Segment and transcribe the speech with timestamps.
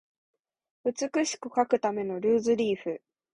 [0.83, 3.03] 美しく書くためのルーズリーフ